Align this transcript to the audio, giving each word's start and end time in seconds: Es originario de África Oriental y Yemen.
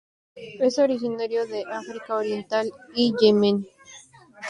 Es 0.57 0.79
originario 0.79 1.45
de 1.45 1.63
África 1.69 2.15
Oriental 2.15 2.71
y 2.95 3.13
Yemen. 3.21 3.67